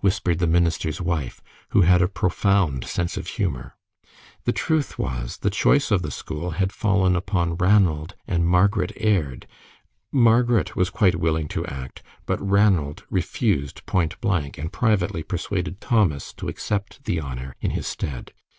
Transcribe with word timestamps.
whispered 0.00 0.38
the 0.38 0.46
minister's 0.46 1.02
wife, 1.02 1.42
who 1.72 1.82
had 1.82 2.00
a 2.00 2.08
profound 2.08 2.84
sense 2.86 3.18
of 3.18 3.26
humor. 3.26 3.76
The 4.44 4.52
truth 4.52 4.98
was, 4.98 5.36
the 5.36 5.50
choice 5.50 5.90
of 5.90 6.00
the 6.00 6.10
school 6.10 6.52
had 6.52 6.72
fallen 6.72 7.14
upon 7.14 7.56
Ranald 7.56 8.14
and 8.26 8.46
Margaret 8.46 8.92
Aird. 8.96 9.46
Margaret 10.10 10.76
was 10.76 10.88
quite 10.88 11.16
willing 11.16 11.48
to 11.48 11.66
act, 11.66 12.02
but 12.24 12.40
Ranald 12.40 13.04
refused 13.10 13.84
point 13.84 14.18
blank, 14.22 14.56
and 14.56 14.72
privately 14.72 15.22
persuaded 15.22 15.78
Thomas 15.82 16.32
to 16.38 16.48
accept 16.48 17.04
the 17.04 17.20
honor 17.20 17.54
in 17.60 17.72
his 17.72 17.86
stead. 17.86 18.32